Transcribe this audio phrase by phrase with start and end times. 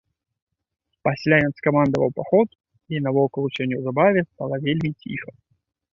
[1.07, 2.47] Пасля ён скамандаваў паход,
[2.95, 5.31] і навокал усё неўзабаве стала вельмі ціха.